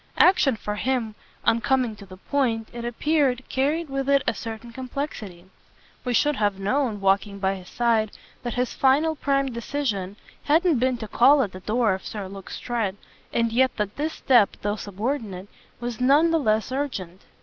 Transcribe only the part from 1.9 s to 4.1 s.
to the point, it appeared, carried with